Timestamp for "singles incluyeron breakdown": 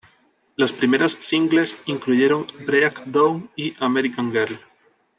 1.19-3.51